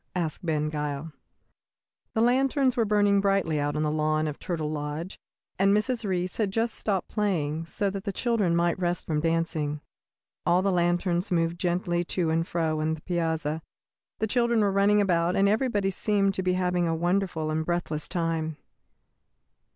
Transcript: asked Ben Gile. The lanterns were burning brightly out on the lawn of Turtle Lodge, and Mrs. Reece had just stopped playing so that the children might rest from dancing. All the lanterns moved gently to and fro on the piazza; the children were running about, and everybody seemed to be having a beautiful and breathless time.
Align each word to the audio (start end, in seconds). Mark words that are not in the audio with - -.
asked 0.15 0.43
Ben 0.43 0.67
Gile. 0.69 1.11
The 2.15 2.21
lanterns 2.21 2.75
were 2.75 2.85
burning 2.85 3.21
brightly 3.21 3.59
out 3.59 3.75
on 3.75 3.83
the 3.83 3.91
lawn 3.91 4.27
of 4.27 4.39
Turtle 4.39 4.71
Lodge, 4.71 5.19
and 5.59 5.77
Mrs. 5.77 6.03
Reece 6.03 6.37
had 6.37 6.49
just 6.49 6.73
stopped 6.73 7.07
playing 7.07 7.67
so 7.67 7.91
that 7.91 8.03
the 8.05 8.11
children 8.11 8.55
might 8.55 8.79
rest 8.79 9.05
from 9.05 9.19
dancing. 9.21 9.79
All 10.43 10.63
the 10.63 10.71
lanterns 10.71 11.31
moved 11.31 11.59
gently 11.59 12.03
to 12.05 12.31
and 12.31 12.47
fro 12.47 12.79
on 12.81 12.95
the 12.95 13.01
piazza; 13.01 13.61
the 14.17 14.25
children 14.25 14.61
were 14.61 14.71
running 14.71 14.99
about, 15.01 15.35
and 15.35 15.47
everybody 15.47 15.91
seemed 15.91 16.33
to 16.33 16.41
be 16.41 16.53
having 16.53 16.87
a 16.87 16.97
beautiful 16.97 17.51
and 17.51 17.63
breathless 17.63 18.07
time. 18.09 18.57